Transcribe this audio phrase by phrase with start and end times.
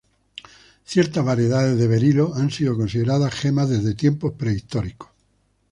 [0.83, 5.11] Ciertas variedades de berilo han sido consideradas gemas desde tiempos prehistóricos.